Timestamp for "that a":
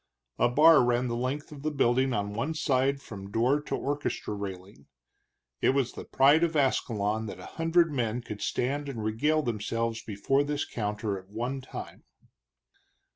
7.27-7.45